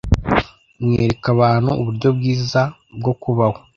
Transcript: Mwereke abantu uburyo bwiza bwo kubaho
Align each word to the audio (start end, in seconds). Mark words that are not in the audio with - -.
Mwereke 0.83 1.27
abantu 1.35 1.71
uburyo 1.81 2.07
bwiza 2.17 2.61
bwo 2.99 3.13
kubaho 3.21 3.59